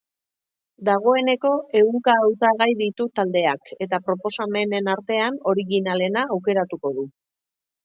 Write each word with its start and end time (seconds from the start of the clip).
Dagoeneko 0.87 1.51
ehunka 1.81 2.15
hautagai 2.21 2.69
ditu 2.79 3.07
taldeak, 3.21 3.71
eta 3.87 4.01
proposamenen 4.09 4.91
artean 4.97 5.41
originalena 5.55 6.27
aukeratuko 6.39 6.95
du. 6.99 7.09